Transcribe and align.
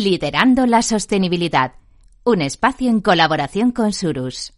Liderando 0.00 0.64
la 0.66 0.82
sostenibilidad. 0.82 1.72
Un 2.22 2.40
espacio 2.40 2.88
en 2.88 3.00
colaboración 3.00 3.72
con 3.72 3.92
Surus. 3.92 4.52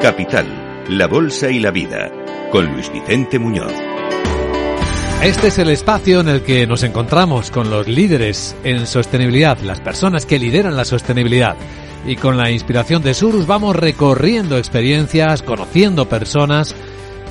Capital, 0.00 0.88
la 0.88 1.06
Bolsa 1.06 1.48
y 1.48 1.60
la 1.60 1.70
Vida, 1.70 2.10
con 2.50 2.66
Luis 2.72 2.90
Vicente 2.90 3.38
Muñoz. 3.38 3.72
Este 5.22 5.46
es 5.46 5.58
el 5.58 5.68
espacio 5.68 6.18
en 6.18 6.28
el 6.28 6.42
que 6.42 6.66
nos 6.66 6.82
encontramos 6.82 7.52
con 7.52 7.70
los 7.70 7.86
líderes 7.86 8.56
en 8.64 8.88
sostenibilidad, 8.88 9.56
las 9.60 9.78
personas 9.78 10.26
que 10.26 10.40
lideran 10.40 10.76
la 10.76 10.84
sostenibilidad. 10.84 11.54
Y 12.04 12.16
con 12.16 12.36
la 12.36 12.50
inspiración 12.50 13.02
de 13.02 13.14
Surus 13.14 13.46
vamos 13.46 13.76
recorriendo 13.76 14.58
experiencias, 14.58 15.42
conociendo 15.42 16.08
personas 16.08 16.74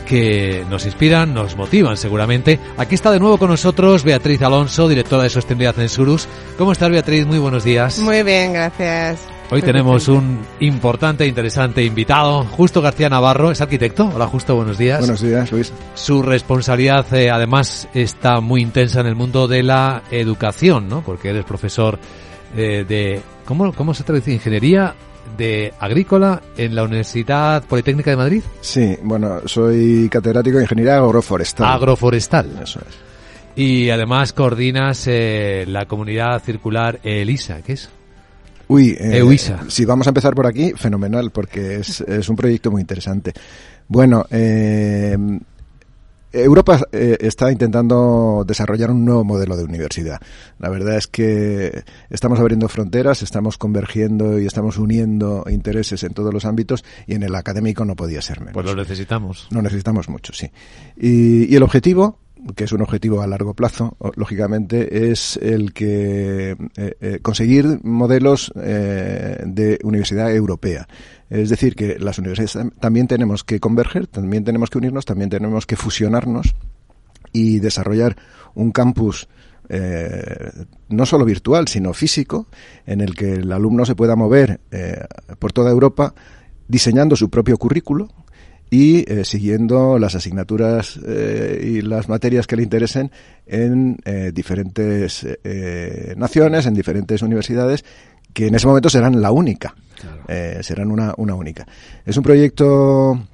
que 0.07 0.65
nos 0.69 0.85
inspiran, 0.85 1.33
nos 1.33 1.55
motivan 1.55 1.97
seguramente. 1.97 2.59
Aquí 2.77 2.95
está 2.95 3.11
de 3.11 3.19
nuevo 3.19 3.37
con 3.37 3.49
nosotros 3.49 4.03
Beatriz 4.03 4.41
Alonso, 4.41 4.87
directora 4.87 5.23
de 5.23 5.29
Sostenibilidad 5.29 5.79
en 5.79 5.89
Surus. 5.89 6.27
¿Cómo 6.57 6.71
estás 6.71 6.89
Beatriz? 6.89 7.25
Muy 7.25 7.39
buenos 7.39 7.63
días. 7.63 7.99
Muy 7.99 8.23
bien, 8.23 8.53
gracias. 8.53 9.21
Hoy 9.53 9.61
tenemos 9.61 10.07
un 10.07 10.39
importante 10.61 11.25
e 11.25 11.27
interesante 11.27 11.83
invitado, 11.83 12.45
Justo 12.45 12.81
García 12.81 13.09
Navarro, 13.09 13.51
es 13.51 13.59
arquitecto. 13.59 14.09
Hola 14.15 14.25
Justo, 14.27 14.55
buenos 14.55 14.77
días. 14.77 14.99
Buenos 14.99 15.21
días, 15.21 15.51
Luis. 15.51 15.73
Su 15.93 16.23
responsabilidad 16.23 17.13
eh, 17.13 17.29
además 17.29 17.89
está 17.93 18.39
muy 18.39 18.61
intensa 18.61 19.01
en 19.01 19.07
el 19.07 19.15
mundo 19.15 19.49
de 19.49 19.63
la 19.63 20.03
educación, 20.09 20.87
¿no? 20.87 21.01
Porque 21.01 21.31
eres 21.31 21.43
profesor 21.43 21.99
eh, 22.55 22.85
de, 22.87 23.21
¿cómo, 23.51 23.73
¿cómo 23.73 23.93
se 23.93 24.05
traduce? 24.05 24.31
Ingeniería 24.31 24.95
de 25.37 25.73
agrícola 25.77 26.41
en 26.55 26.73
la 26.73 26.83
Universidad 26.83 27.61
Politécnica 27.65 28.09
de 28.09 28.15
Madrid. 28.15 28.43
Sí, 28.61 28.95
bueno, 29.03 29.41
soy 29.43 30.07
catedrático 30.09 30.55
de 30.55 30.63
Ingeniería 30.63 30.95
Agroforestal. 30.95 31.67
Agroforestal. 31.67 32.49
Eso 32.63 32.79
es. 32.79 32.95
Y 33.57 33.89
además 33.89 34.31
coordinas 34.31 35.05
eh, 35.07 35.65
la 35.67 35.85
comunidad 35.85 36.41
circular 36.41 37.01
ELISA, 37.03 37.61
¿qué 37.61 37.73
es? 37.73 37.89
Uy, 38.69 38.95
eh, 38.97 39.21
si 39.67 39.83
vamos 39.83 40.07
a 40.07 40.11
empezar 40.11 40.33
por 40.33 40.47
aquí, 40.47 40.71
fenomenal, 40.77 41.31
porque 41.31 41.75
es, 41.75 41.99
es 41.99 42.29
un 42.29 42.37
proyecto 42.37 42.71
muy 42.71 42.79
interesante. 42.79 43.33
Bueno, 43.89 44.25
eh, 44.31 45.17
Europa 46.31 46.79
eh, 46.91 47.17
está 47.21 47.51
intentando 47.51 48.43
desarrollar 48.47 48.91
un 48.91 49.05
nuevo 49.05 49.23
modelo 49.23 49.57
de 49.57 49.63
universidad. 49.63 50.19
La 50.59 50.69
verdad 50.69 50.97
es 50.97 51.07
que 51.07 51.83
estamos 52.09 52.39
abriendo 52.39 52.67
fronteras, 52.69 53.21
estamos 53.21 53.57
convergiendo 53.57 54.39
y 54.39 54.45
estamos 54.45 54.77
uniendo 54.77 55.45
intereses 55.49 56.03
en 56.03 56.13
todos 56.13 56.33
los 56.33 56.45
ámbitos 56.45 56.83
y 57.07 57.15
en 57.15 57.23
el 57.23 57.35
académico 57.35 57.85
no 57.85 57.95
podía 57.95 58.21
ser 58.21 58.39
menos. 58.39 58.53
Pues 58.53 58.65
lo 58.65 58.75
necesitamos. 58.75 59.47
Lo 59.51 59.61
necesitamos 59.61 60.09
mucho, 60.09 60.33
sí. 60.33 60.51
Y, 60.97 61.51
y 61.51 61.55
el 61.55 61.63
objetivo 61.63 62.19
que 62.55 62.63
es 62.63 62.71
un 62.71 62.81
objetivo 62.81 63.21
a 63.21 63.27
largo 63.27 63.53
plazo, 63.53 63.97
lógicamente, 64.15 65.11
es 65.11 65.37
el 65.37 65.73
que 65.73 66.51
eh, 66.51 66.57
eh, 66.99 67.19
conseguir 67.21 67.79
modelos 67.83 68.51
eh, 68.55 69.43
de 69.45 69.79
universidad 69.83 70.33
europea. 70.33 70.87
Es 71.29 71.49
decir, 71.49 71.75
que 71.75 71.99
las 71.99 72.17
universidades 72.19 72.57
también 72.79 73.07
tenemos 73.07 73.43
que 73.43 73.59
converger, 73.59 74.07
también 74.07 74.43
tenemos 74.43 74.69
que 74.69 74.79
unirnos, 74.79 75.05
también 75.05 75.29
tenemos 75.29 75.65
que 75.65 75.75
fusionarnos 75.75 76.55
y 77.31 77.59
desarrollar 77.59 78.17
un 78.55 78.71
campus 78.71 79.27
no 80.89 81.05
solo 81.05 81.23
virtual, 81.23 81.69
sino 81.69 81.93
físico, 81.93 82.47
en 82.85 82.99
el 82.99 83.15
que 83.15 83.35
el 83.35 83.53
alumno 83.53 83.85
se 83.85 83.95
pueda 83.95 84.17
mover 84.17 84.59
por 85.39 85.53
toda 85.53 85.71
Europa 85.71 86.13
diseñando 86.67 87.15
su 87.15 87.29
propio 87.29 87.57
currículo, 87.57 88.09
y 88.73 89.03
eh, 89.11 89.25
siguiendo 89.25 89.99
las 89.99 90.15
asignaturas 90.15 90.97
eh, 91.05 91.61
y 91.61 91.81
las 91.81 92.07
materias 92.07 92.47
que 92.47 92.55
le 92.55 92.63
interesen 92.63 93.11
en 93.45 93.97
eh, 94.05 94.31
diferentes 94.33 95.27
naciones, 96.15 96.65
en 96.65 96.73
diferentes 96.73 97.21
universidades, 97.21 97.83
que 98.33 98.47
en 98.47 98.55
ese 98.55 98.65
momento 98.65 98.89
serán 98.89 99.21
la 99.21 99.31
única, 99.31 99.75
serán 100.61 100.89
una, 100.89 101.13
una 101.17 101.35
única. 101.35 101.67
Es 102.05 102.15
un 102.15 102.23
proyecto 102.23 103.27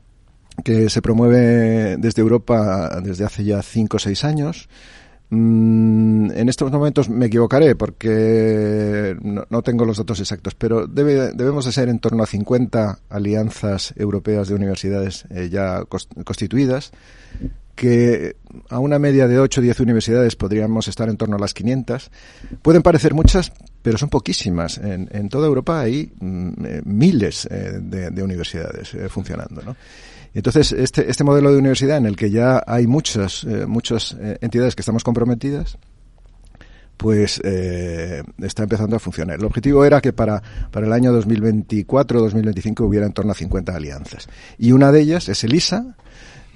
que 0.63 0.89
se 0.89 1.03
promueve 1.03 1.97
desde 1.97 2.21
Europa 2.23 2.99
desde 3.03 3.23
hace 3.23 3.43
ya 3.43 3.61
cinco 3.61 3.97
o 3.97 3.99
seis 3.99 4.23
años. 4.23 4.67
Mm, 5.29 6.31
en 6.31 6.47
estos 6.47 6.71
momentos 6.71 7.09
me 7.09 7.25
equivocaré 7.25 7.75
porque 7.75 9.17
no, 9.21 9.61
tengo 9.61 9.83
los 9.83 9.97
datos 9.97 10.21
exactos, 10.21 10.55
pero 10.55 10.87
debe, 10.87 11.33
debemos 11.33 11.65
de 11.65 11.73
ser 11.73 11.89
en 11.89 11.99
torno 11.99 12.23
a 12.23 12.27
50 12.27 12.99
alianzas 13.09 13.93
europeas 13.97 14.47
de 14.47 14.55
universidades 14.55 15.25
eh, 15.29 15.49
ya 15.51 15.83
constituidas, 16.23 16.91
que 17.75 18.37
a 18.69 18.79
una 18.79 18.99
media 18.99 19.27
de 19.27 19.37
8 19.37 19.59
o 19.59 19.63
10 19.63 19.81
universidades 19.81 20.37
podríamos 20.37 20.87
estar 20.87 21.09
en 21.09 21.17
torno 21.17 21.35
a 21.35 21.39
las 21.39 21.53
500. 21.53 22.09
Pueden 22.61 22.81
parecer 22.81 23.13
muchas, 23.13 23.51
pero 23.81 23.97
son 23.97 24.09
poquísimas. 24.09 24.77
En, 24.77 25.27
toda 25.27 25.47
Europa 25.47 25.81
hay 25.81 26.11
mm, 26.19 26.65
eh, 26.65 26.81
miles 26.85 27.47
eh, 27.51 27.79
de, 27.81 28.23
universidades 28.23 28.95
funcionando. 29.09 29.61
¿no? 29.61 29.75
Entonces, 30.37 30.71
este, 30.71 31.09
este 31.09 31.23
modelo 31.23 31.51
de 31.51 31.57
universidad 31.57 31.97
en 31.97 32.05
el 32.05 32.15
que 32.15 32.29
ya 32.29 32.61
hay 32.67 32.85
muchas, 32.85 33.43
eh, 33.43 33.65
muchas 33.65 34.15
eh, 34.21 34.37
entidades 34.41 34.75
que 34.75 34.83
estamos 34.83 35.03
comprometidas, 35.03 35.79
pues 36.95 37.41
eh, 37.43 38.21
está 38.37 38.61
empezando 38.61 38.95
a 38.95 38.99
funcionar. 38.99 39.39
El 39.39 39.45
objetivo 39.45 39.83
era 39.83 39.99
que 39.99 40.13
para, 40.13 40.43
para 40.69 40.85
el 40.85 40.93
año 40.93 41.11
2024-2025 41.19 42.81
hubiera 42.81 43.07
en 43.07 43.13
torno 43.13 43.31
a 43.31 43.35
50 43.35 43.75
alianzas. 43.75 44.29
Y 44.59 44.73
una 44.73 44.91
de 44.91 45.01
ellas 45.01 45.27
es 45.27 45.43
ELISA, 45.43 45.95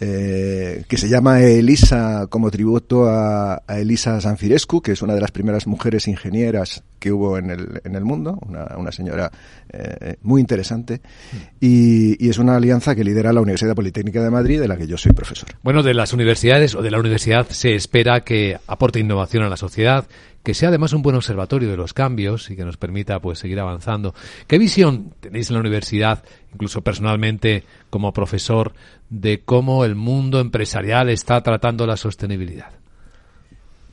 eh, 0.04 0.84
que 0.88 0.98
se 0.98 1.08
llama 1.08 1.42
Elisa 1.44 2.26
como 2.28 2.50
tributo 2.50 3.08
a, 3.08 3.62
Elisa 3.68 4.20
Sanfirescu, 4.20 4.82
que 4.82 4.94
es 4.94 5.04
una 5.04 5.14
de 5.14 5.22
las 5.22 5.30
primeras 5.30 5.68
mujeres 5.68 6.08
ingenieras 6.08 6.84
que 6.98 7.12
hubo 7.12 7.38
en 7.38 7.52
el, 7.52 7.82
en 7.84 7.96
el 7.96 8.04
mundo, 8.04 8.40
una, 8.48 8.76
una 8.78 8.92
señora 8.92 9.32
eh, 9.72 10.16
muy 10.24 10.42
interesante, 10.42 11.02
y, 11.60 12.26
y, 12.26 12.30
es 12.30 12.40
una 12.40 12.56
alianza 12.56 12.96
que 12.96 13.04
lidera 13.04 13.32
la 13.32 13.42
Universidad 13.42 13.76
Politécnica 13.76 14.24
de 14.24 14.32
Madrid, 14.32 14.60
de 14.60 14.68
la 14.68 14.76
que 14.76 14.88
yo 14.88 14.98
soy 14.98 15.12
profesor. 15.14 15.50
Bueno, 15.62 15.84
de 15.84 15.94
las 15.94 16.14
universidades 16.14 16.74
o 16.74 16.82
de 16.82 16.90
la 16.90 17.00
universidad 17.00 17.48
se 17.50 17.76
espera 17.76 18.22
que 18.22 18.58
aporte 18.66 19.00
innovación 19.00 19.44
a 19.44 19.50
la 19.50 19.58
sociedad, 19.58 20.08
que 20.44 20.54
sea 20.54 20.70
además 20.70 20.94
un 20.94 21.02
buen 21.02 21.16
observatorio 21.16 21.70
de 21.70 21.78
los 21.78 21.94
cambios 21.94 22.50
y 22.50 22.56
que 22.56 22.66
nos 22.66 22.78
permita 22.78 23.20
pues 23.20 23.40
seguir 23.40 23.60
avanzando. 23.60 24.14
¿Qué 24.48 24.58
visión 24.58 25.14
tenéis 25.20 25.50
en 25.50 25.56
la 25.56 25.60
universidad, 25.60 26.24
incluso 26.54 26.82
personalmente 26.82 27.64
como 27.90 28.14
profesor, 28.14 28.74
de 29.10 29.42
cómo 29.44 29.86
el 29.86 29.96
mundo 29.96 30.40
empresarial 30.40 31.10
está 31.10 31.42
tratando 31.42 31.86
la 31.86 31.98
sostenibilidad? 31.98 32.72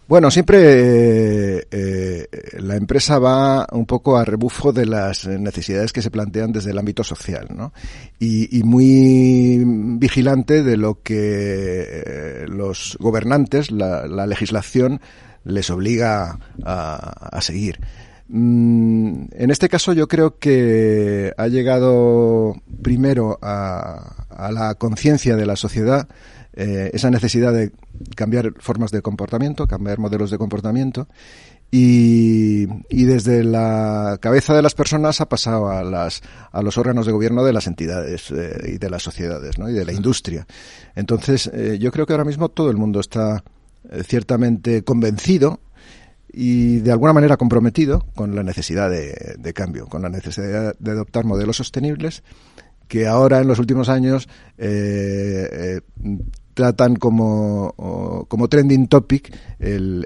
Bueno, 0.08 0.30
siempre 0.30 1.66
eh, 1.70 2.28
la 2.60 2.76
empresa 2.76 3.18
va 3.18 3.66
un 3.72 3.84
poco 3.84 4.16
a 4.16 4.24
rebufo 4.24 4.72
de 4.72 4.86
las 4.86 5.26
necesidades 5.26 5.92
que 5.92 6.00
se 6.00 6.10
plantean 6.10 6.50
desde 6.50 6.70
el 6.70 6.78
ámbito 6.78 7.04
social, 7.04 7.48
¿no? 7.54 7.74
Y, 8.18 8.62
muy 8.64 9.62
vigilante 9.98 10.62
de 10.62 10.78
lo 10.78 11.02
que 11.02 11.84
eh, 11.86 12.46
los 12.48 12.96
gobernantes, 12.98 13.70
la, 13.70 14.06
la 14.06 14.26
legislación, 14.26 15.02
les 15.48 15.70
obliga 15.70 16.38
a, 16.64 17.40
seguir. 17.40 17.80
Mm, 18.28 19.24
en 19.32 19.50
este 19.50 19.68
caso 19.68 19.92
yo 19.92 20.06
creo 20.06 20.38
que 20.38 21.32
ha 21.36 21.48
llegado 21.48 22.54
primero 22.82 23.38
a, 23.40 24.50
la 24.50 24.74
conciencia 24.74 25.34
de 25.34 25.46
la 25.46 25.56
sociedad 25.56 26.08
eh, 26.54 26.90
esa 26.92 27.10
necesidad 27.10 27.52
de 27.52 27.72
cambiar 28.14 28.52
formas 28.58 28.90
de 28.90 29.02
comportamiento, 29.02 29.66
cambiar 29.66 29.98
modelos 29.98 30.30
de 30.30 30.38
comportamiento 30.38 31.08
y, 31.70 32.66
desde 33.04 33.44
la 33.44 34.18
cabeza 34.20 34.54
de 34.54 34.62
las 34.62 34.74
personas 34.74 35.20
ha 35.20 35.28
pasado 35.28 35.68
a, 35.68 35.82
las, 35.82 36.22
a 36.50 36.62
los 36.62 36.78
órganos 36.78 37.06
de 37.06 37.12
gobierno 37.12 37.44
de 37.44 37.52
las 37.52 37.66
entidades 37.66 38.30
eh, 38.30 38.72
y 38.74 38.78
de 38.78 38.90
las 38.90 39.02
sociedades 39.02 39.58
¿no? 39.58 39.68
y 39.68 39.74
de 39.74 39.84
la 39.84 39.92
industria. 39.92 40.46
Entonces 40.94 41.50
eh, 41.52 41.78
yo 41.78 41.90
creo 41.92 42.06
que 42.06 42.12
ahora 42.12 42.24
mismo 42.24 42.48
todo 42.48 42.70
el 42.70 42.76
mundo 42.76 43.00
está 43.00 43.44
ciertamente 44.04 44.82
convencido 44.82 45.60
y 46.30 46.78
de 46.80 46.92
alguna 46.92 47.12
manera 47.12 47.36
comprometido 47.36 48.06
con 48.14 48.34
la 48.34 48.42
necesidad 48.42 48.90
de, 48.90 49.52
cambio, 49.54 49.86
con 49.86 50.02
la 50.02 50.08
necesidad 50.08 50.74
de 50.78 50.90
adoptar 50.90 51.24
modelos 51.24 51.56
sostenibles 51.56 52.22
que 52.86 53.06
ahora 53.06 53.40
en 53.40 53.48
los 53.48 53.58
últimos 53.58 53.88
años 53.88 54.28
eh, 54.56 55.48
eh, 55.52 55.80
tratan 56.58 56.96
como, 56.96 57.72
como 58.26 58.48
trending 58.48 58.88
topic 58.88 59.32
el, 59.60 60.04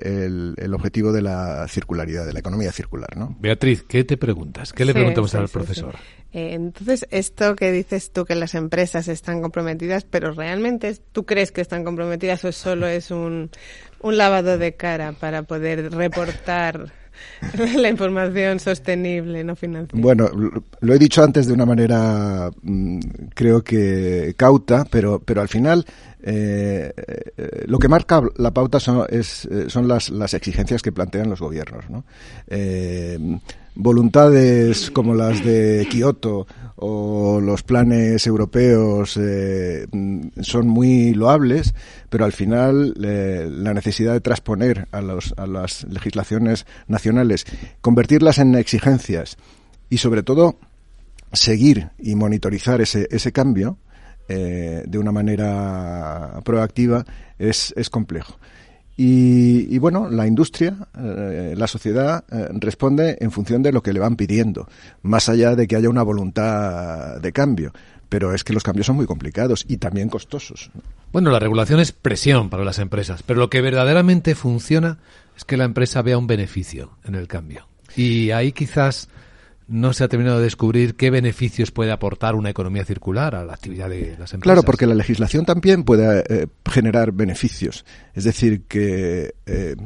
el, 0.58 0.75
objetivo 0.75 1.10
de 1.10 1.22
la 1.22 1.66
circularidad, 1.66 2.26
de 2.26 2.34
la 2.34 2.40
economía 2.40 2.70
circular. 2.72 3.16
¿no? 3.16 3.34
Beatriz, 3.40 3.84
¿qué 3.88 4.04
te 4.04 4.19
preguntas? 4.19 4.75
¿Qué 4.75 4.84
le 4.84 4.93
preguntamos 4.93 5.34
al 5.34 5.49
profesor? 5.49 5.94
Eh, 6.34 6.52
entonces, 6.52 7.06
esto 7.10 7.56
que 7.56 7.72
dices 7.72 8.12
tú 8.12 8.26
que 8.26 8.34
las 8.34 8.54
empresas 8.54 9.08
están 9.08 9.40
comprometidas, 9.40 10.04
pero 10.04 10.32
realmente 10.32 10.94
tú 11.12 11.25
crees 11.25 11.52
que 11.52 11.62
están 11.62 11.84
comprometidas 11.84 12.44
o 12.44 12.52
solo 12.52 12.87
es 12.87 13.10
un, 13.10 13.48
un 14.02 14.16
lavado 14.19 14.58
de 14.58 14.75
cara 14.75 15.12
para 15.12 15.44
poder 15.44 15.90
reportar 15.90 16.93
la 17.76 17.88
información 17.88 18.60
sostenible, 18.60 19.44
no 19.44 19.56
financiera. 19.56 20.02
Bueno, 20.02 20.31
lo 20.81 20.94
he 20.94 20.98
dicho 20.98 21.22
antes 21.22 21.46
de 21.46 21.52
una 21.52 21.66
manera, 21.66 22.50
mm, 22.62 22.98
creo 23.34 23.62
que 23.62 24.34
cauta, 24.37 24.84
pero, 24.90 25.20
pero 25.20 25.40
al 25.40 25.48
final 25.48 25.87
eh, 26.24 26.92
eh, 27.36 27.64
lo 27.66 27.78
que 27.80 27.88
marca 27.88 28.22
la 28.36 28.52
pauta 28.52 28.78
son, 28.78 29.06
eh, 29.08 29.22
son 29.22 29.88
las, 29.88 30.10
las 30.10 30.34
exigencias 30.34 30.80
que 30.80 30.92
plantean 30.92 31.28
los 31.28 31.40
gobiernos. 31.40 31.84
¿no? 31.90 32.04
voluntades 33.74 34.90
como 34.90 35.14
las 35.14 35.42
de 35.42 35.86
Kioto 35.90 36.46
o 36.76 37.40
los 37.40 37.62
planes 37.62 38.26
europeos 38.26 39.19
son 40.42 40.69
muy 40.69 41.14
loables, 41.14 41.74
pero 42.10 42.26
al 42.26 42.32
final 42.32 42.92
la 42.98 43.72
necesidad 43.72 44.12
de 44.12 44.20
transponer 44.20 44.88
a, 44.92 45.00
los, 45.00 45.32
a 45.38 45.46
las 45.46 45.84
legislaciones 45.84 46.66
nacionales, 46.86 47.46
convertirlas 47.80 48.38
en 48.38 48.54
exigencias 48.56 49.38
y 49.88 49.96
sobre 49.96 50.22
todo 50.22 50.58
seguir 51.32 51.88
y 51.98 52.14
monitorizar 52.14 52.82
ese, 52.82 53.08
ese 53.10 53.32
cambio, 53.32 53.78
eh, 54.28 54.84
de 54.86 54.98
una 54.98 55.12
manera 55.12 56.40
proactiva 56.44 57.04
es, 57.38 57.72
es 57.76 57.90
complejo. 57.90 58.38
Y, 58.96 59.78
bueno, 59.78 60.08
la 60.10 60.26
industria, 60.26 60.76
eh, 60.96 61.54
la 61.56 61.66
sociedad 61.66 62.24
eh, 62.30 62.48
responde 62.52 63.16
en 63.20 63.30
función 63.30 63.62
de 63.62 63.72
lo 63.72 63.82
que 63.82 63.92
le 63.92 64.00
van 64.00 64.16
pidiendo, 64.16 64.69
más 65.02 65.28
allá 65.28 65.56
de 65.56 65.66
que 65.66 65.76
haya 65.76 65.88
una 65.88 66.02
voluntad 66.02 67.20
de 67.20 67.32
cambio. 67.32 67.72
Pero 68.08 68.34
es 68.34 68.44
que 68.44 68.52
los 68.52 68.62
cambios 68.62 68.86
son 68.86 68.96
muy 68.96 69.06
complicados 69.06 69.64
y 69.66 69.78
también 69.78 70.10
costosos. 70.10 70.70
Bueno, 71.12 71.30
la 71.30 71.38
regulación 71.38 71.80
es 71.80 71.92
presión 71.92 72.50
para 72.50 72.64
las 72.64 72.78
empresas, 72.78 73.22
pero 73.22 73.40
lo 73.40 73.48
que 73.48 73.62
verdaderamente 73.62 74.34
funciona 74.34 74.98
es 75.36 75.44
que 75.44 75.56
la 75.56 75.64
empresa 75.64 76.02
vea 76.02 76.19
un 76.19 76.26
beneficio 76.26 76.90
en 77.04 77.14
el 77.14 77.26
cambio. 77.26 77.66
Y 77.96 78.30
ahí 78.30 78.52
quizás 78.52 79.08
no 79.68 79.92
se 79.92 80.04
ha 80.04 80.08
terminado 80.08 80.38
de 80.38 80.44
descubrir 80.44 80.96
qué 80.96 81.10
beneficios 81.10 81.70
puede 81.70 81.92
aportar 81.92 82.34
una 82.34 82.50
economía 82.50 82.84
circular 82.84 83.34
a 83.34 83.44
la 83.44 83.54
actividad 83.54 83.88
de 83.88 84.16
las 84.18 84.32
empresas. 84.32 84.42
Claro, 84.42 84.62
porque 84.62 84.86
la 84.86 84.94
legislación 84.94 85.44
también 85.44 85.84
puede 85.84 86.24
eh, 86.28 86.46
generar 86.70 87.12
beneficios. 87.12 87.84
Es 88.14 88.24
decir, 88.24 88.62
que 88.62 89.34
eh, 89.46 89.76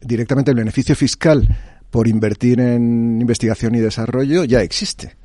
directamente 0.00 0.50
el 0.50 0.56
beneficio 0.56 0.94
fiscal 0.94 1.48
por 1.90 2.08
invertir 2.08 2.60
en 2.60 3.20
investigación 3.20 3.74
y 3.74 3.80
desarrollo 3.80 4.44
ya 4.44 4.62
existe. 4.62 5.16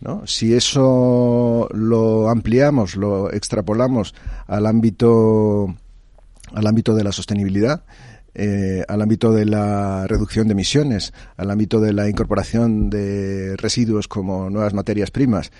¿no? 0.00 0.26
Si 0.26 0.54
eso 0.54 1.68
lo 1.72 2.28
ampliamos, 2.28 2.96
lo 2.96 3.32
extrapolamos 3.32 4.14
al 4.46 4.66
ámbito 4.66 5.74
al 6.52 6.66
ámbito 6.66 6.94
de 6.94 7.04
la 7.04 7.12
sostenibilidad, 7.12 7.84
eh, 8.40 8.84
al 8.86 9.02
ámbito 9.02 9.32
de 9.32 9.44
la 9.44 10.06
reducción 10.06 10.46
de 10.46 10.52
emisiones, 10.52 11.12
al 11.36 11.50
ámbito 11.50 11.80
de 11.80 11.92
la 11.92 12.08
incorporación 12.08 12.88
de 12.88 13.56
residuos 13.56 14.06
como 14.06 14.48
nuevas 14.48 14.74
materias 14.74 15.10
primas 15.10 15.50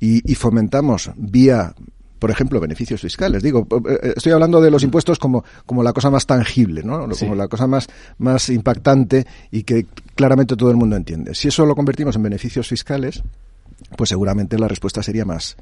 y, 0.00 0.34
fomentamos 0.34 1.12
vía 1.16 1.72
por 2.18 2.30
ejemplo, 2.30 2.58
beneficios 2.58 3.02
fiscales. 3.02 3.42
Digo, 3.42 3.68
eh, 3.88 4.14
estoy 4.16 4.32
hablando 4.32 4.60
de 4.60 4.70
los 4.70 4.82
impuestos 4.82 5.18
como, 5.18 5.44
como 5.66 5.82
la 5.82 5.92
cosa 5.92 6.10
más 6.10 6.26
tangible, 6.26 6.82
¿no? 6.82 7.06
Como 7.08 7.34
la 7.34 7.48
cosa 7.48 7.66
más, 7.66 7.86
más 8.18 8.48
impactante 8.48 9.26
y 9.50 9.62
que 9.62 9.86
claramente 10.14 10.56
todo 10.56 10.70
el 10.70 10.76
mundo 10.76 10.96
entiende. 10.96 11.34
Si 11.34 11.48
eso 11.48 11.66
lo 11.66 11.74
convertimos 11.74 12.16
en 12.16 12.22
beneficios 12.22 12.66
fiscales, 12.66 13.22
pues 13.96 14.08
seguramente 14.08 14.58
la 14.58 14.68
respuesta 14.68 15.02
sería 15.02 15.24
más, 15.24 15.56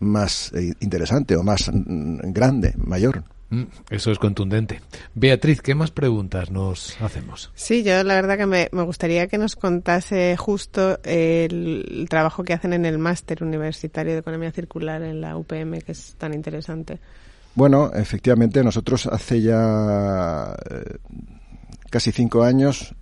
más 0.00 0.52
eh, 0.52 0.74
interesante 0.80 1.34
o 1.34 1.42
más 1.42 1.70
mm, 1.72 2.30
grande, 2.32 2.74
mayor. 2.76 3.24
Mm, 3.52 3.64
eso 3.90 4.10
es 4.10 4.18
contundente. 4.18 4.80
Beatriz, 5.14 5.60
¿qué 5.60 5.74
más 5.74 5.90
preguntas 5.90 6.50
nos 6.50 6.98
hacemos? 7.02 7.50
Sí, 7.54 7.82
yo 7.82 8.02
la 8.02 8.14
verdad 8.14 8.38
que 8.38 8.46
me, 8.46 8.68
gustaría 8.82 9.26
que 9.26 9.36
nos 9.36 9.56
contase 9.56 10.38
justo 10.38 10.98
el, 11.04 12.06
trabajo 12.08 12.44
que 12.44 12.54
hacen 12.54 12.72
en 12.72 12.86
el 12.86 12.96
máster 12.96 13.44
universitario 13.44 14.14
de 14.14 14.20
economía 14.20 14.52
circular 14.52 15.02
en 15.02 15.20
la 15.20 15.36
UPM, 15.36 15.82
que 15.82 15.92
es 15.92 16.14
tan 16.16 16.32
interesante. 16.32 16.98
Bueno, 17.54 17.92
efectivamente, 17.92 18.64
nosotros 18.64 19.06
hace 19.06 19.42
ya 19.42 20.56
eh, 20.70 20.96
casi 21.90 22.10
cinco 22.10 22.44
años, 22.44 22.94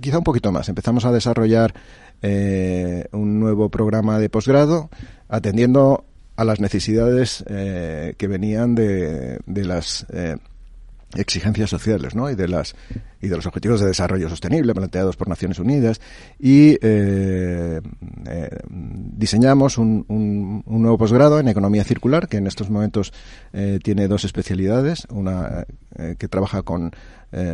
quizá 0.00 0.18
un 0.18 0.24
poquito 0.24 0.52
más, 0.52 0.68
empezamos 0.68 1.04
a 1.04 1.10
desarrollar 1.10 1.74
eh, 2.22 3.06
un 3.10 3.40
nuevo 3.40 3.70
programa 3.70 4.20
de 4.20 4.30
posgrado 4.30 4.88
atendiendo 5.28 6.04
a 6.40 6.44
las 6.44 6.58
necesidades 6.58 7.44
eh, 7.50 8.14
que 8.16 8.26
venían 8.26 8.74
de, 8.74 9.40
de 9.44 9.64
las 9.66 10.06
eh, 10.10 10.38
exigencias 11.14 11.70
sociales 11.70 12.14
y 12.14 12.34
de 12.34 12.48
las 12.48 12.74
y 13.22 13.28
de 13.28 13.36
los 13.36 13.44
objetivos 13.46 13.80
de 13.80 13.86
desarrollo 13.86 14.30
sostenible 14.30 14.74
planteados 14.74 15.16
por 15.16 15.28
Naciones 15.28 15.58
Unidas. 15.58 16.00
Y 16.38 16.78
eh, 16.80 17.80
diseñamos 18.48 19.76
un, 19.76 20.06
un, 20.08 20.82
nuevo 20.82 20.96
posgrado 20.96 21.38
en 21.38 21.48
economía 21.48 21.84
circular 21.84 22.28
que 22.28 22.38
en 22.38 22.46
estos 22.46 22.70
momentos 22.70 23.12
tiene 23.82 24.08
dos 24.08 24.24
especialidades. 24.24 25.06
Una 25.10 25.66
que 26.18 26.28
trabaja 26.28 26.62
con 26.62 26.92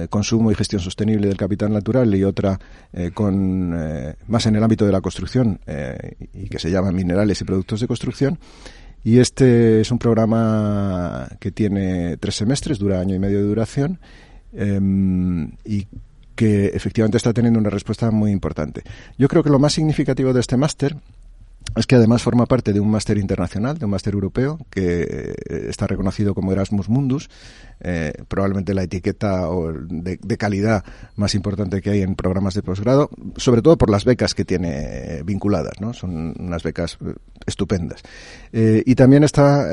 consumo 0.08 0.53
y 0.53 0.55
gestión 0.55 0.81
sostenible 0.81 1.26
del 1.26 1.37
capital 1.37 1.73
natural 1.73 2.14
y 2.14 2.23
otra 2.23 2.61
con 3.14 3.70
más 4.29 4.47
en 4.47 4.55
el 4.55 4.62
ámbito 4.62 4.87
de 4.87 4.93
la 4.93 5.00
construcción 5.00 5.58
y 6.32 6.49
que 6.49 6.61
se 6.61 6.70
llama 6.70 6.93
minerales 6.93 7.41
y 7.41 7.44
productos 7.44 7.81
de 7.81 7.88
construcción 7.88 8.38
y 9.06 9.20
este 9.20 9.82
es 9.82 9.93
un 9.93 10.00
programa 10.00 11.29
que 11.38 11.53
tiene 11.53 12.17
tres 12.17 12.35
semestres, 12.35 12.81
dura 12.81 12.99
año 12.99 13.14
y 13.14 13.20
medio 13.20 13.38
de 13.38 13.44
duración, 13.44 14.00
em, 14.53 15.53
y 15.64 15.87
que 16.35 16.73
efectivamente 16.75 17.17
está 17.17 17.32
teniendo 17.32 17.61
una 17.61 17.70
respuesta 17.70 18.11
muy 18.11 18.32
importante. 18.32 18.82
Yo 19.17 19.29
creo 19.29 19.44
que 19.44 19.50
lo 19.50 19.61
más 19.61 19.75
significativo 19.75 20.32
de 20.32 20.41
este 20.41 20.56
máster 20.56 20.97
es 21.76 21.87
que 21.87 21.94
además 21.94 22.23
forma 22.23 22.46
parte 22.46 22.73
de 22.73 22.81
un 22.81 22.90
máster 22.90 23.19
internacional, 23.19 23.78
de 23.78 23.84
un 23.84 23.90
máster 23.90 24.14
europeo, 24.14 24.58
que 24.70 25.02
eh, 25.02 25.67
está 25.69 25.87
reconocido 25.87 26.34
como 26.34 26.52
Erasmus 26.52 26.88
Mundus, 26.88 27.28
eh, 27.81 28.12
probablemente 28.28 28.73
la 28.73 28.82
etiqueta 28.82 29.46
de, 29.88 30.37
calidad 30.38 30.84
más 31.17 31.34
importante 31.34 31.82
que 31.82 31.90
hay 31.90 32.02
en 32.02 32.14
programas 32.14 32.55
de 32.55 32.62
posgrado, 32.62 33.11
sobre 33.37 33.61
todo 33.61 33.76
por 33.76 33.90
las 33.90 34.05
becas 34.05 34.34
que 34.34 34.44
tiene 34.44 35.23
vinculadas, 35.25 35.81
¿no? 35.81 35.93
Son 35.93 36.34
unas 36.38 36.62
becas 36.62 36.99
eh, 37.05 37.14
estupendas. 37.46 38.02
y 38.52 38.94
también 38.94 39.22
está 39.25 39.67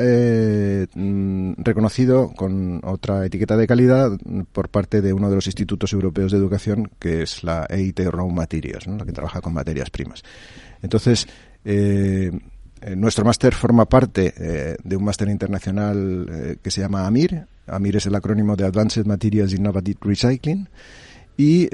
mm, 0.96 1.54
reconocido 1.58 2.34
con 2.36 2.82
otra 2.84 3.26
etiqueta 3.26 3.56
de 3.56 3.66
calidad 3.68 4.12
por 4.52 4.70
parte 4.70 5.02
de 5.02 5.14
uno 5.14 5.30
de 5.30 5.36
los 5.36 5.48
institutos 5.48 5.94
europeos 5.94 6.32
de 6.32 6.38
educación, 6.38 6.92
que 7.00 7.24
es 7.24 7.44
la 7.44 7.66
EIT 7.70 8.00
Raw 8.12 8.30
Materials, 8.30 8.88
la 8.88 9.06
que 9.06 9.14
trabaja 9.14 9.42
con 9.42 9.54
materias 9.54 9.90
primas. 9.90 10.24
Entonces, 10.82 11.28
eh, 11.66 12.32
eh, 12.82 12.96
nuestro 12.96 13.24
máster 13.24 13.54
forma 13.54 13.86
parte 13.86 14.34
eh, 14.38 14.76
de 14.84 14.96
un 14.96 15.04
máster 15.04 15.30
internacional 15.30 16.58
que 16.62 16.72
se 16.72 16.82
llama 16.82 17.06
AMIR. 17.08 17.48
AMIR 17.68 17.98
es 17.98 18.06
el 18.06 18.16
acrónimo 18.16 18.56
de 18.56 18.66
Advanced 18.66 19.06
Materials 19.06 19.54
Innovative 19.54 20.00
Recycling. 20.02 20.68
Y 21.36 21.68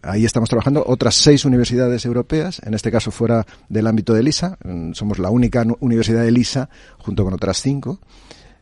ahí 0.00 0.24
estamos 0.24 0.48
trabajando 0.48 0.82
otras 0.86 1.16
seis 1.16 1.44
universidades 1.44 2.06
europeas, 2.06 2.62
en 2.64 2.72
este 2.72 2.90
caso 2.90 3.10
fuera 3.10 3.46
del 3.68 3.86
ámbito 3.86 4.14
de 4.14 4.22
LISA. 4.22 4.56
Mm, 4.64 4.92
somos 4.92 5.18
la 5.18 5.28
única 5.28 5.66
universidad 5.80 6.22
de 6.22 6.30
LISA, 6.30 6.70
junto 6.96 7.24
con 7.24 7.34
otras 7.34 7.60
cinco, 7.60 8.00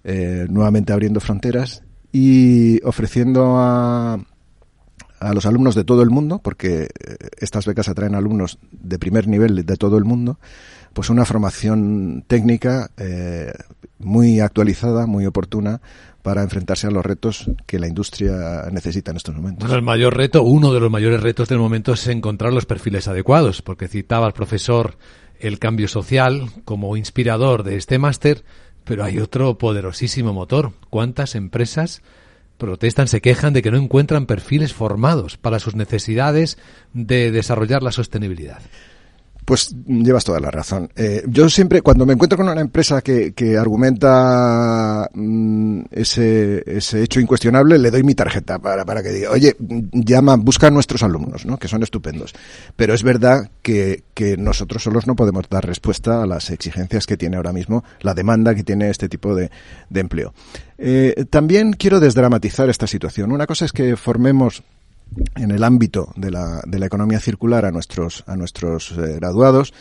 nuevamente 0.02 0.92
abriendo 0.92 1.20
fronteras 1.20 1.84
y 2.10 2.82
ofreciendo 2.82 3.54
a, 3.58 4.18
a 5.20 5.34
los 5.34 5.46
alumnos 5.46 5.74
de 5.74 5.84
todo 5.84 6.02
el 6.02 6.10
mundo, 6.10 6.40
porque 6.42 6.84
eh, 6.84 6.88
estas 7.38 7.66
becas 7.66 7.88
atraen 7.88 8.14
alumnos 8.14 8.58
de 8.72 8.98
primer 8.98 9.28
nivel 9.28 9.64
de 9.64 9.76
todo 9.76 9.98
el 9.98 10.04
mundo, 10.04 10.38
pues 10.92 11.10
una 11.10 11.24
formación 11.24 12.24
técnica 12.26 12.90
eh, 12.96 13.52
muy 13.98 14.40
actualizada, 14.40 15.06
muy 15.06 15.26
oportuna 15.26 15.80
para 16.22 16.42
enfrentarse 16.42 16.86
a 16.86 16.90
los 16.90 17.04
retos 17.04 17.50
que 17.66 17.78
la 17.78 17.86
industria 17.86 18.68
necesita 18.72 19.10
en 19.10 19.18
estos 19.18 19.34
momentos. 19.34 19.60
Bueno, 19.60 19.76
el 19.76 19.82
mayor 19.82 20.16
reto, 20.16 20.42
uno 20.42 20.72
de 20.72 20.80
los 20.80 20.90
mayores 20.90 21.22
retos 21.22 21.48
del 21.48 21.58
momento 21.58 21.92
es 21.92 22.06
encontrar 22.08 22.52
los 22.52 22.66
perfiles 22.66 23.08
adecuados, 23.08 23.62
porque 23.62 23.88
citaba 23.88 24.26
al 24.26 24.32
profesor 24.32 24.96
el 25.38 25.58
cambio 25.58 25.88
social 25.88 26.50
como 26.64 26.96
inspirador 26.96 27.62
de 27.62 27.76
este 27.76 27.98
máster, 27.98 28.44
pero 28.84 29.04
hay 29.04 29.18
otro 29.18 29.56
poderosísimo 29.56 30.32
motor. 30.32 30.72
¿Cuántas 30.90 31.34
empresas 31.34 32.02
protestan, 32.60 33.08
se 33.08 33.20
quejan 33.20 33.52
de 33.52 33.62
que 33.62 33.72
no 33.72 33.78
encuentran 33.78 34.26
perfiles 34.26 34.72
formados 34.72 35.36
para 35.36 35.58
sus 35.58 35.74
necesidades 35.74 36.58
de 36.92 37.32
desarrollar 37.32 37.82
la 37.82 37.90
sostenibilidad. 37.90 38.62
Pues 39.50 39.74
llevas 39.84 40.22
toda 40.22 40.38
la 40.38 40.48
razón. 40.48 40.92
Eh, 40.94 41.24
yo 41.26 41.48
siempre, 41.48 41.82
cuando 41.82 42.06
me 42.06 42.12
encuentro 42.12 42.38
con 42.38 42.48
una 42.48 42.60
empresa 42.60 43.02
que, 43.02 43.32
que 43.32 43.58
argumenta 43.58 45.10
mm, 45.12 45.80
ese, 45.90 46.62
ese 46.64 47.02
hecho 47.02 47.18
incuestionable, 47.18 47.76
le 47.76 47.90
doy 47.90 48.04
mi 48.04 48.14
tarjeta 48.14 48.60
para, 48.60 49.02
que 49.02 49.08
diga, 49.08 49.32
oye, 49.32 49.56
llama, 49.58 50.36
busca 50.36 50.68
a 50.68 50.70
nuestros 50.70 51.02
alumnos, 51.02 51.46
¿no? 51.46 51.58
que 51.58 51.66
son 51.66 51.82
estupendos. 51.82 52.32
Pero 52.76 52.94
es 52.94 53.02
verdad 53.02 53.50
que, 53.60 54.04
nosotros 54.38 54.84
solos 54.84 55.08
no 55.08 55.16
podemos 55.16 55.48
dar 55.48 55.66
respuesta 55.66 56.22
a 56.22 56.26
las 56.26 56.50
exigencias 56.50 57.06
que 57.08 57.16
tiene 57.16 57.36
ahora 57.36 57.52
mismo, 57.52 57.82
la 58.02 58.14
demanda 58.14 58.54
que 58.54 58.62
tiene 58.62 58.88
este 58.88 59.08
tipo 59.08 59.34
de, 59.34 59.50
de 59.88 60.00
empleo. 60.00 60.32
Eh, 60.78 61.24
también 61.28 61.72
quiero 61.72 61.98
desdramatizar 61.98 62.70
esta 62.70 62.86
situación. 62.86 63.32
Una 63.32 63.48
cosa 63.48 63.64
es 63.64 63.72
que 63.72 63.96
formemos 63.96 64.62
en 65.36 65.50
el 65.50 65.64
ámbito 65.64 66.12
de 66.16 66.30
la, 66.30 66.62
de 66.66 66.78
la 66.78 66.86
economía 66.86 67.20
circular 67.20 67.64
a 67.64 67.70
nuestros, 67.70 68.24
a 68.26 68.36
nuestros 68.36 68.92
eh, 68.92 69.16
graduados. 69.16 69.72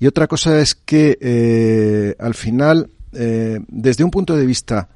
Y 0.00 0.06
otra 0.06 0.26
cosa 0.26 0.60
es 0.60 0.74
que 0.74 1.18
eh, 1.20 2.14
al 2.18 2.34
final, 2.34 2.90
eh, 3.12 3.60
desde 3.68 4.04
un 4.04 4.10
punto 4.10 4.36
de 4.36 4.46
vista 4.46 4.88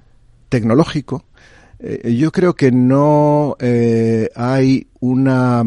tecnológico, 0.49 1.25
yo 2.05 2.31
creo 2.31 2.55
que 2.55 2.71
no 2.71 3.57
hay 4.37 4.87
una, 5.01 5.65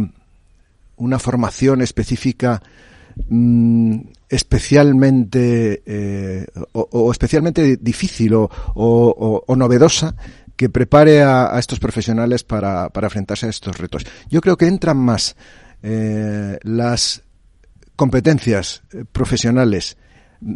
una 0.95 1.19
formación 1.19 1.81
específica 1.81 2.63
mm, 3.27 3.99
especialmente 4.29 6.47
o, 6.71 7.11
especialmente 7.11 7.75
difícil 7.75 8.33
o, 8.35 8.49
o 8.75 9.55
novedosa 9.57 10.15
que 10.55 10.69
prepare 10.69 11.21
a, 11.21 11.57
estos 11.59 11.79
profesionales 11.79 12.43
para, 12.43 12.89
para, 12.89 13.07
enfrentarse 13.07 13.47
a 13.47 13.49
estos 13.49 13.77
retos. 13.77 14.05
Yo 14.29 14.41
creo 14.41 14.57
que 14.57 14.67
entran 14.67 14.97
más 14.97 15.35
eh, 15.83 16.57
las 16.63 17.21
competencias 17.95 18.83
eh, 18.91 19.05
profesionales 19.11 19.97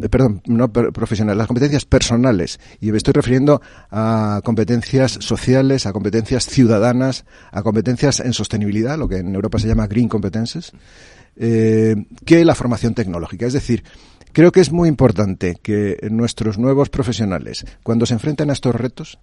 eh, 0.02 0.08
perdón, 0.08 0.42
no 0.46 0.72
profesionales, 0.72 1.38
las 1.38 1.46
competencias 1.46 1.84
personales. 1.84 2.60
Y 2.80 2.90
me 2.90 2.98
estoy 2.98 3.12
refiriendo 3.12 3.62
a 3.90 4.40
competencias 4.44 5.12
sociales, 5.20 5.86
a 5.86 5.92
competencias 5.92 6.46
ciudadanas, 6.46 7.24
a 7.50 7.62
competencias 7.62 8.20
en 8.20 8.32
sostenibilidad, 8.32 8.98
lo 8.98 9.08
que 9.08 9.18
en 9.18 9.34
Europa 9.34 9.58
se 9.58 9.68
llama 9.68 9.86
green 9.86 10.08
competences, 10.08 10.72
que 11.36 12.44
la 12.44 12.54
formación 12.54 12.94
tecnológica. 12.94 13.46
Es 13.46 13.54
decir, 13.54 13.82
creo 14.32 14.52
que 14.52 14.60
es 14.60 14.70
muy 14.70 14.88
importante 14.88 15.56
que 15.62 15.96
nuestros 16.10 16.58
nuevos 16.58 16.90
profesionales, 16.90 17.64
cuando 17.82 18.04
se 18.04 18.14
enfrenten 18.14 18.50
a 18.50 18.52
estos 18.52 18.74
retos, 18.74 19.18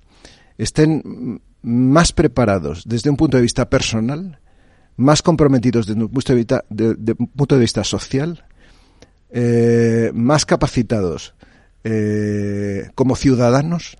estén 0.57 1.41
más 1.61 2.11
preparados 2.11 2.83
desde 2.85 3.09
un 3.09 3.17
punto 3.17 3.37
de 3.37 3.43
vista 3.43 3.69
personal, 3.69 4.39
más 4.95 5.21
comprometidos 5.21 5.85
desde 5.85 6.01
un 6.01 6.09
punto 6.09 7.55
de 7.55 7.61
vista, 7.61 7.83
social, 7.83 8.45
eh, 9.29 10.11
más 10.13 10.45
capacitados 10.45 11.35
eh, 11.83 12.89
como 12.95 13.15
ciudadanos, 13.15 13.97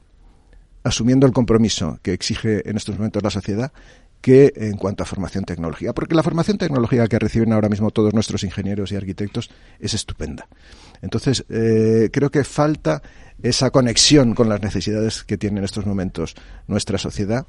asumiendo 0.84 1.28
el 1.28 1.34
compromiso 1.34 2.00
que 2.02 2.14
exige 2.14 2.68
en 2.70 2.78
estos 2.78 2.98
momentos 2.98 3.22
la 3.22 3.30
sociedad, 3.30 3.72
que 4.22 4.54
en 4.56 4.78
cuanto 4.78 5.04
a 5.04 5.06
formación 5.06 5.46
tecnológica. 5.46 5.94
Porque 5.94 6.16
la 6.16 6.24
formación 6.24 6.58
tecnológica 6.58 7.08
que 7.08 7.20
reciben 7.20 7.54
ahora 7.54 7.70
mismo 7.70 7.92
todos 7.92 8.14
nuestros 8.14 8.44
ingenieros 8.44 8.92
y 8.92 8.96
arquitectos 8.96 9.50
es 9.80 9.94
estupenda. 9.94 10.48
Entonces, 11.02 11.46
eh, 11.50 12.10
creo 12.12 12.30
que 12.30 12.44
falta 12.44 13.02
esa 13.42 13.70
conexión 13.70 14.34
con 14.34 14.50
las 14.50 14.62
necesidades 14.62 15.24
que 15.24 15.38
tiene 15.38 15.60
en 15.60 15.66
estos 15.66 15.86
momentos 15.86 16.36
nuestra 16.68 16.98
sociedad 16.98 17.46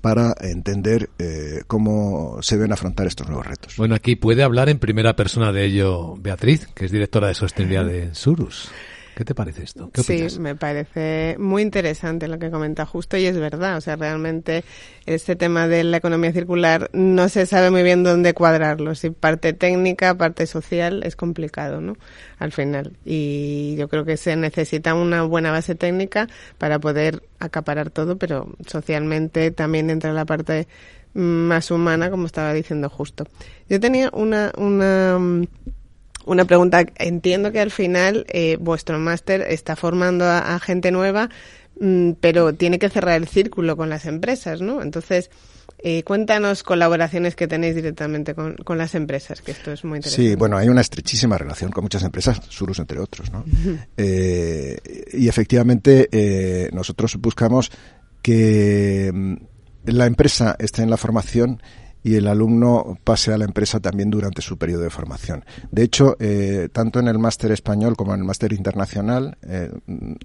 para 0.00 0.34
entender 0.40 1.10
eh, 1.18 1.62
cómo 1.66 2.38
se 2.40 2.56
deben 2.56 2.72
afrontar 2.72 3.06
estos 3.06 3.28
nuevos 3.28 3.46
retos. 3.46 3.76
Bueno, 3.76 3.94
aquí 3.94 4.16
puede 4.16 4.42
hablar 4.42 4.70
en 4.70 4.78
primera 4.78 5.14
persona 5.14 5.52
de 5.52 5.66
ello 5.66 6.16
Beatriz, 6.16 6.66
que 6.74 6.86
es 6.86 6.90
directora 6.90 7.28
de 7.28 7.34
sostenibilidad 7.34 7.84
de 7.84 8.14
Surus. 8.14 8.70
¿Qué 9.14 9.24
te 9.24 9.34
parece 9.34 9.62
esto? 9.64 9.90
sí, 9.94 10.26
me 10.40 10.54
parece 10.56 11.36
muy 11.38 11.62
interesante 11.62 12.28
lo 12.28 12.38
que 12.38 12.50
comenta 12.50 12.86
justo 12.86 13.16
y 13.16 13.26
es 13.26 13.38
verdad. 13.38 13.76
O 13.76 13.80
sea, 13.80 13.96
realmente 13.96 14.64
este 15.04 15.36
tema 15.36 15.68
de 15.68 15.84
la 15.84 15.98
economía 15.98 16.32
circular 16.32 16.88
no 16.92 17.28
se 17.28 17.44
sabe 17.44 17.70
muy 17.70 17.82
bien 17.82 18.04
dónde 18.04 18.32
cuadrarlo. 18.32 18.94
Si 18.94 19.10
parte 19.10 19.52
técnica, 19.52 20.16
parte 20.16 20.46
social, 20.46 21.02
es 21.04 21.14
complicado, 21.14 21.80
¿no? 21.80 21.96
Al 22.38 22.52
final. 22.52 22.96
Y 23.04 23.76
yo 23.76 23.88
creo 23.88 24.04
que 24.04 24.16
se 24.16 24.34
necesita 24.36 24.94
una 24.94 25.24
buena 25.24 25.50
base 25.50 25.74
técnica 25.74 26.28
para 26.56 26.78
poder 26.78 27.22
acaparar 27.38 27.90
todo, 27.90 28.16
pero 28.16 28.54
socialmente 28.66 29.50
también 29.50 29.90
entra 29.90 30.12
la 30.12 30.24
parte 30.24 30.68
más 31.14 31.70
humana, 31.70 32.10
como 32.10 32.26
estaba 32.26 32.54
diciendo 32.54 32.88
justo. 32.88 33.26
Yo 33.68 33.78
tenía 33.78 34.10
una, 34.14 34.52
una 34.56 35.18
una 36.24 36.44
pregunta. 36.44 36.84
Entiendo 36.96 37.52
que 37.52 37.60
al 37.60 37.70
final 37.70 38.26
eh, 38.28 38.56
vuestro 38.60 38.98
máster 38.98 39.42
está 39.42 39.76
formando 39.76 40.24
a, 40.26 40.58
gente 40.58 40.90
nueva, 40.90 41.30
mm, 41.80 42.12
pero 42.20 42.54
tiene 42.54 42.78
que 42.78 42.88
cerrar 42.88 43.16
el 43.16 43.28
círculo 43.28 43.76
con 43.76 43.88
las 43.88 44.06
empresas, 44.06 44.60
¿no? 44.60 44.82
Entonces, 44.82 45.30
eh, 45.84 46.04
cuéntanos 46.04 46.62
colaboraciones 46.62 47.34
que 47.34 47.48
tenéis 47.48 47.74
directamente 47.74 48.34
con, 48.34 48.54
con, 48.54 48.78
las 48.78 48.94
empresas, 48.94 49.42
que 49.42 49.50
esto 49.50 49.72
es 49.72 49.84
muy 49.84 49.98
interesante. 49.98 50.30
Sí, 50.30 50.36
bueno, 50.36 50.56
hay 50.56 50.68
una 50.68 50.80
estrechísima 50.80 51.36
relación 51.36 51.72
con 51.72 51.82
muchas 51.82 52.04
empresas, 52.04 52.40
Surus 52.48 52.78
entre 52.78 53.00
otros, 53.00 53.32
¿no? 53.32 53.44
eh, 53.96 54.78
y 55.12 55.26
efectivamente 55.26 56.08
eh, 56.12 56.70
nosotros 56.72 57.16
buscamos 57.16 57.72
que 58.22 59.10
mm, 59.12 59.34
la 59.86 60.06
empresa 60.06 60.54
esté 60.60 60.82
en 60.82 60.90
la 60.90 60.96
formación 60.96 61.60
y 62.02 62.16
el 62.16 62.26
alumno 62.26 62.98
pase 63.04 63.32
a 63.32 63.38
la 63.38 63.44
empresa 63.44 63.80
también 63.80 64.10
durante 64.10 64.42
su 64.42 64.58
periodo 64.58 64.82
de 64.82 64.90
formación. 64.90 65.44
De 65.70 65.82
hecho, 65.82 66.16
eh, 66.18 66.68
tanto 66.72 67.00
en 67.00 67.08
el 67.08 67.18
máster 67.18 67.52
español 67.52 67.96
como 67.96 68.14
en 68.14 68.20
el 68.20 68.26
máster 68.26 68.52
internacional, 68.52 69.36
eh, 69.42 69.70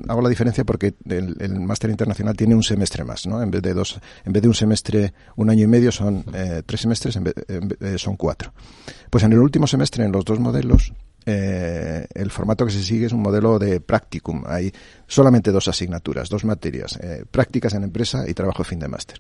hago 0.08 0.22
la 0.22 0.30
diferencia 0.30 0.64
porque 0.64 0.96
el, 1.08 1.60
máster 1.60 1.90
internacional 1.90 2.36
tiene 2.36 2.56
un 2.56 2.64
semestre 2.64 3.04
más, 3.04 3.28
¿no? 3.28 3.42
En 3.42 3.52
vez 3.52 3.62
de 3.62 3.74
dos, 3.74 4.00
en 4.26 4.34
vez 4.34 4.42
de 4.42 4.48
un 4.48 4.56
semestre, 4.56 5.14
un 5.36 5.50
año 5.50 5.64
y 5.64 5.68
medio, 5.68 5.92
son 5.92 6.24
eh, 6.34 6.64
tres 6.66 6.82
semestres, 6.82 7.16
en 7.16 7.24
vez, 7.24 7.36
son 7.98 8.16
cuatro. 8.16 8.54
Pues 9.10 9.24
en 9.24 9.34
el 9.34 9.40
último 9.40 9.68
semestre, 9.68 10.06
en 10.06 10.12
los 10.12 10.26
dos 10.26 10.40
modelos, 10.40 10.94
eh, 11.30 12.08
el 12.14 12.32
formato 12.32 12.66
que 12.66 12.72
se 12.72 12.82
sigue 12.82 13.08
es 13.08 13.12
un 13.12 13.22
modelo 13.22 13.60
de 13.60 13.82
practicum. 13.82 14.44
Hay 14.48 14.72
solamente 15.08 15.52
dos 15.52 15.68
asignaturas, 15.68 16.30
dos 16.30 16.46
materias, 16.46 16.98
eh, 17.02 17.26
prácticas 17.30 17.74
en 17.74 17.84
empresa 17.84 18.24
y 18.26 18.34
trabajo 18.34 18.64
fin 18.64 18.80
de 18.80 18.88
máster. 18.88 19.18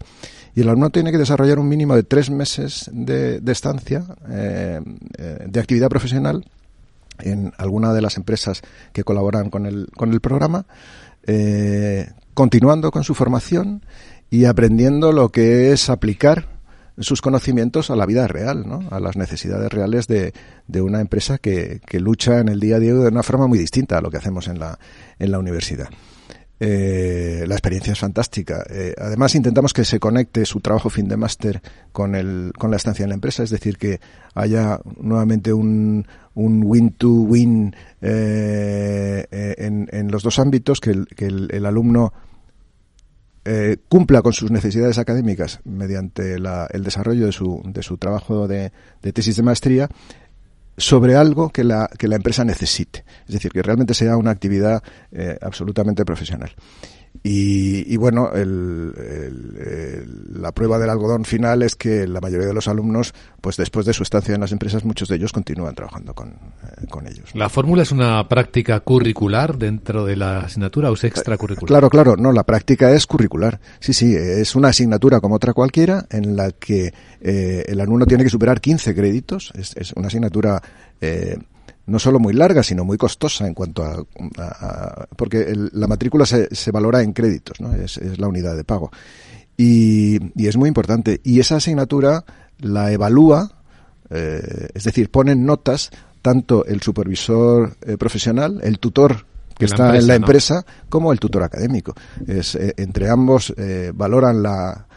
Y 0.56 0.62
el 0.62 0.70
alumno 0.70 0.90
tiene 0.90 1.12
que 1.12 1.18
desarrollar 1.18 1.60
un 1.60 1.68
mínimo 1.68 1.98
de 1.98 2.04
tres 2.04 2.30
meses 2.30 2.90
de, 2.94 3.42
estancia 3.48 4.06
eh, 4.30 4.80
de 5.46 5.60
actividad 5.60 5.90
profesional 5.90 6.46
en 7.20 7.52
alguna 7.58 7.92
de 7.92 8.02
las 8.02 8.16
empresas 8.16 8.62
que 8.94 9.04
colaboran 9.04 9.50
con 9.50 9.66
el, 9.66 9.90
con 9.94 10.14
el 10.14 10.22
programa, 10.22 10.66
continuando 12.34 12.90
con 12.90 13.04
su 13.04 13.16
formación 13.16 13.84
y 14.30 14.46
aprendiendo 14.46 15.12
lo 15.12 15.28
que 15.28 15.74
es 15.74 15.90
aplicar 15.90 16.57
sus 17.00 17.22
conocimientos 17.22 17.90
a 17.90 17.96
la 17.96 18.06
vida 18.06 18.28
real, 18.28 18.66
a 18.90 19.00
las 19.00 19.18
necesidades 19.18 19.72
reales 19.72 20.08
de, 20.08 20.34
de 20.68 20.82
una 20.82 21.02
empresa 21.02 21.38
que, 21.38 21.80
que, 21.86 22.00
lucha 22.00 22.40
en 22.40 22.50
el 22.50 22.60
día 22.60 22.78
a 22.78 22.80
día 22.80 22.94
de 22.94 23.08
una 23.08 23.24
forma 23.24 23.48
muy 23.48 23.60
distinta 23.60 23.98
a 23.98 24.02
lo 24.02 24.10
que 24.10 24.18
hacemos 24.18 24.48
en 24.48 24.60
la, 24.60 24.80
en 25.20 25.32
la 25.32 25.40
universidad. 25.40 25.90
Eh, 26.60 27.46
la 27.48 27.54
experiencia 27.54 27.94
es 27.94 28.00
fantástica. 28.00 28.66
Eh, 28.70 28.96
además, 28.98 29.36
intentamos 29.36 29.74
que 29.74 29.86
se 29.86 30.00
conecte 30.00 30.44
su 30.46 30.60
trabajo 30.60 30.90
fin 30.90 31.08
de 31.08 31.16
máster 31.16 31.62
con, 31.92 32.16
el, 32.16 32.52
con 32.58 32.72
la 32.72 32.78
estancia 32.78 33.04
en 33.04 33.10
la 33.10 33.16
empresa, 33.16 33.44
es 33.44 33.52
decir, 33.52 33.78
que 33.78 34.00
haya 34.34 34.80
nuevamente 35.00 35.54
un, 35.54 36.08
un 36.34 36.64
win-to-win 36.66 37.76
eh, 38.02 39.56
en, 39.60 39.88
en, 39.92 40.12
los 40.12 40.24
dos 40.24 40.40
ámbitos, 40.40 40.80
que 40.80 40.92
el, 40.92 41.08
que 41.08 41.28
el 41.28 41.66
alumno 41.66 42.12
eh, 43.50 43.78
cumpla 43.88 44.22
con 44.22 44.34
sus 44.34 44.52
necesidades 44.52 44.98
académicas 44.98 45.62
mediante 45.64 46.34
el 46.36 46.84
desarrollo 46.84 47.28
de 47.28 47.32
su, 47.32 47.62
de 47.64 47.82
su 47.82 47.98
trabajo 47.98 48.46
de, 48.46 48.74
tesis 49.14 49.38
de 49.38 49.44
maestría 49.44 49.88
sobre 50.76 51.16
algo 51.16 51.48
que 51.50 51.64
la, 51.64 51.90
que 51.98 52.10
la 52.10 52.18
empresa 52.18 52.44
necesite. 52.44 53.06
Es 53.26 53.36
decir, 53.36 53.54
que 53.54 53.64
realmente 53.64 53.94
sea 53.94 54.18
una 54.18 54.32
actividad 54.32 54.84
eh, 55.14 55.38
absolutamente 55.42 56.04
profesional. 56.04 56.52
Y, 57.24 57.98
bueno, 57.98 58.32
la 60.34 60.52
prueba 60.54 60.80
del 60.80 60.90
algodón 60.90 61.26
final 61.26 61.62
es 61.64 61.76
que 61.76 62.08
la 62.08 62.22
mayoría 62.22 62.48
de 62.48 62.54
los 62.54 62.68
alumnos, 62.68 63.14
pues 63.42 63.58
después 63.58 63.86
de 63.86 63.94
su 63.94 64.04
estancia 64.04 64.36
en 64.36 64.42
las 64.42 64.52
empresas, 64.52 64.86
muchos 64.86 65.10
de 65.10 65.16
ellos 65.18 65.34
continúan 65.34 65.76
trabajando 65.76 66.14
con, 66.14 66.30
eh, 66.30 66.88
con 66.90 67.08
ellos. 67.08 67.30
¿La 67.34 67.50
fórmula 67.50 67.84
es 67.84 67.92
una 67.92 68.28
práctica 68.28 68.80
curricular 68.80 69.58
dentro 69.58 70.06
de 70.06 70.16
la 70.16 70.40
asignatura 70.40 70.90
o 70.90 70.94
es 70.94 71.04
extracurricular? 71.04 71.68
Claro, 71.68 71.90
claro, 71.90 72.16
no, 72.16 72.32
la 72.32 72.44
práctica 72.44 72.92
es 72.92 73.06
curricular. 73.06 73.60
Sí, 73.80 73.94
sí, 73.94 74.16
es 74.16 74.56
una 74.56 74.70
asignatura 74.70 75.20
como 75.20 75.36
otra 75.36 75.54
cualquiera 75.54 76.06
en 76.10 76.36
la 76.36 76.52
que 76.52 76.94
eh, 77.22 77.66
el 77.68 77.80
alumno 77.82 78.06
tiene 78.06 78.24
que 78.24 78.30
superar 78.30 78.62
15 78.62 78.96
créditos. 78.96 79.52
Es, 79.56 79.76
es 79.76 79.94
una 79.94 80.08
asignatura 80.08 80.62
eh, 81.02 81.38
no 81.88 82.00
solo 82.00 82.20
muy 82.20 82.34
larga, 82.34 82.64
sino 82.64 82.84
muy 82.84 82.98
costosa 82.98 83.48
en 83.48 83.54
cuanto 83.54 83.84
a... 83.84 85.08
porque 85.16 85.54
la 85.72 85.88
matrícula 85.88 86.26
se, 86.26 86.54
se, 86.54 86.72
valora 86.72 87.02
en 87.02 87.14
créditos, 87.14 87.60
¿no? 87.62 87.74
Es, 87.74 87.98
es 87.98 88.20
la 88.20 88.28
unidad 88.28 88.56
de 88.56 88.64
pago. 88.64 88.92
Y, 89.56 90.20
y, 90.40 90.48
es 90.48 90.58
muy 90.58 90.68
importante. 90.68 91.20
Y 91.24 91.40
esa 91.40 91.56
asignatura 91.56 92.24
la 92.60 92.92
evalúa, 92.92 93.52
eh, 94.10 94.68
es 94.74 94.84
decir, 94.84 95.10
ponen 95.10 95.46
notas 95.46 95.90
tanto 96.22 96.66
el 96.66 96.82
supervisor 96.82 97.78
eh, 97.82 97.98
profesional, 97.98 98.60
el 98.62 98.80
tutor 98.80 99.26
que 99.58 99.66
está 99.66 99.96
en 99.98 100.08
la 100.08 100.16
empresa, 100.16 100.66
como 100.90 101.12
el 101.12 101.20
tutor 101.20 101.42
académico. 101.42 101.96
Es, 102.28 102.54
eh, 102.56 102.74
entre 102.78 103.10
ambos 103.10 103.54
eh, 103.58 103.92
valoran 103.96 104.44
la, 104.44 104.88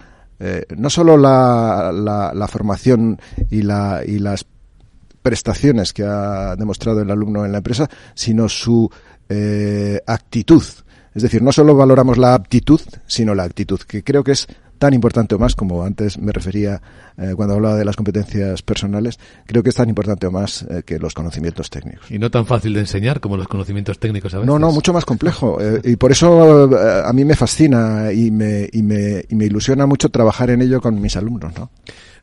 no 0.77 0.91
solo 0.91 1.17
la, 1.17 1.93
la, 1.95 2.33
la, 2.35 2.49
formación 2.49 3.19
y, 3.51 3.63
la, 3.63 4.03
y 4.07 4.19
las 4.19 4.47
prestaciones 5.23 5.93
que 5.93 6.05
ha 6.05 6.57
demostrado 6.57 7.03
el 7.03 7.11
alumno 7.11 7.45
en 7.45 7.53
la 7.53 7.59
empresa, 7.59 7.89
sino 8.15 8.49
su 8.49 8.91
eh, 9.29 10.00
actitud. 10.07 10.62
Es 11.15 11.23
decir, 11.23 11.43
no 11.43 11.53
solo 11.53 11.75
valoramos 11.75 12.19
la 12.19 12.35
aptitud, 12.35 12.81
sino 13.07 13.35
la 13.35 13.45
actitud, 13.45 13.81
que 13.81 14.05
creo 14.05 14.23
que 14.23 14.33
es 14.33 14.47
tan 14.81 14.95
importante 14.95 15.35
o 15.35 15.39
más, 15.39 15.55
como 15.55 15.85
antes 15.85 16.19
me 16.19 16.33
refería 16.33 16.81
eh, 17.19 17.35
cuando 17.37 17.55
hablaba 17.55 17.77
de 17.77 17.85
las 17.85 17.97
competencias 17.97 18.62
personales, 18.62 19.21
creo 19.45 19.62
que 19.62 19.69
es 19.69 19.75
tan 19.75 19.91
importante 19.91 20.27
o 20.27 20.31
más 20.31 20.62
eh, 20.62 20.83
que 20.87 20.99
los 20.99 21.12
conocimientos 21.12 21.69
técnicos. 21.69 22.11
Y 22.11 22.19
no 22.19 22.31
tan 22.31 22.47
fácil 22.47 22.73
de 22.73 22.81
enseñar 22.81 23.21
como 23.21 23.37
los 23.37 23.47
conocimientos 23.47 23.99
técnicos 23.99 24.33
a 24.33 24.39
veces. 24.39 24.47
No, 24.47 24.59
no, 24.59 24.73
mucho 24.73 24.93
más 24.93 25.05
complejo. 25.05 25.59
Eh, 25.61 25.81
y 25.85 25.97
por 25.97 26.11
eso 26.11 26.71
a 27.05 27.12
mí 27.12 27.25
me 27.25 27.37
fascina 27.37 28.12
y 28.12 28.31
me, 28.31 28.67
y, 28.73 28.83
me, 28.83 29.23
y 29.29 29.35
me 29.35 29.45
ilusiona 29.45 29.85
mucho 29.85 30.09
trabajar 30.09 30.49
en 30.49 30.62
ello 30.62 30.81
con 30.81 30.99
mis 30.99 31.15
alumnos, 31.17 31.53
¿no? 31.55 31.71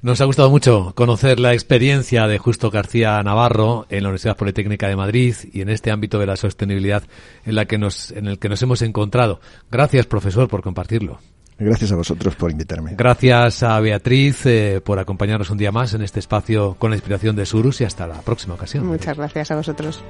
Nos 0.01 0.22
ha 0.22 0.25
gustado 0.25 0.51
mucho 0.51 0.94
conocer 0.96 1.39
la 1.39 1.54
experiencia 1.54 2.27
de 2.27 2.38
Justo 2.38 2.70
García 2.70 3.22
Navarro 3.24 3.88
en 3.89 4.04
la 4.04 4.10
Universidad 4.10 4.38
Politécnica 4.38 4.88
de 4.88 4.96
Madrid 4.96 5.36
y 5.51 5.62
en 5.62 5.70
este 5.70 5.89
ámbito 5.89 6.20
de 6.20 6.27
la 6.27 6.36
sostenibilidad 6.36 7.04
en, 7.46 7.56
la 7.56 7.66
que 7.66 7.80
nos, 7.80 8.12
en 8.12 8.27
el 8.27 8.38
que 8.38 8.48
nos 8.48 8.62
hemos 8.62 8.84
encontrado. 8.84 9.39
Gracias, 9.72 10.06
profesor, 10.06 10.48
por 10.48 10.62
compartirlo. 10.62 11.20
Gracias 11.58 11.92
a 11.92 11.96
vosotros 11.96 12.36
por 12.36 12.51
invitarme. 12.51 12.94
Gracias 12.96 13.63
a 13.63 13.80
Beatriz 13.80 14.46
eh, 14.46 14.82
por 14.86 15.00
acompañarnos 15.00 15.50
un 15.50 15.58
día 15.58 15.72
más 15.72 15.96
en 15.96 16.04
este 16.04 16.20
espacio 16.20 16.75
con 16.77 16.92
la 16.92 16.98
inspiración 16.98 17.36
de 17.36 17.48
Surus 17.48 17.82
y 17.82 17.84
hasta 17.84 18.06
la 18.06 18.22
próxima 18.22 18.54
ocasión. 18.54 18.86
Muchas 18.86 19.18
gracias 19.18 19.50
a 19.50 19.56
vosotros. 19.56 20.04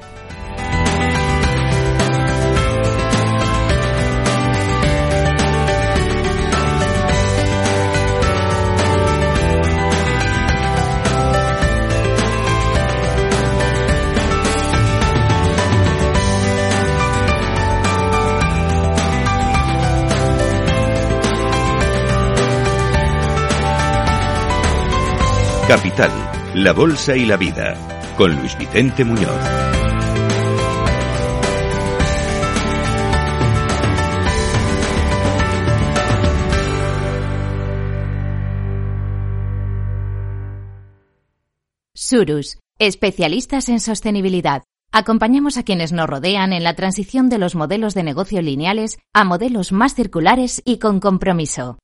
Capital, 25.68 26.12
la 26.54 26.72
Bolsa 26.72 27.18
y 27.18 27.26
la 27.26 27.36
Vida, 27.36 27.76
con 28.16 28.34
Luis 28.34 28.58
Vicente 28.58 29.04
Muñoz. 29.04 29.28
Surus, 41.94 42.60
especialistas 42.80 43.68
en 43.68 43.82
sostenibilidad. 43.82 44.64
Acompañamos 44.94 45.58
a 45.58 45.64
quienes 45.64 45.92
nos 45.92 46.08
rodean 46.08 46.54
en 46.54 46.64
la 46.64 46.76
transición 46.76 47.28
de 47.28 47.40
los 47.40 47.56
modelos 47.56 47.94
de 47.94 48.04
negocio 48.04 48.42
lineales 48.42 49.00
a 49.14 49.26
modelos 49.26 49.74
más 49.74 49.96
circulares 49.96 50.62
y 50.64 50.80
con 50.80 51.02
compromiso. 51.02 51.78